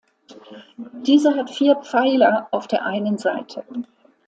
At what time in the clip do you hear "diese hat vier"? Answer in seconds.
1.05-1.75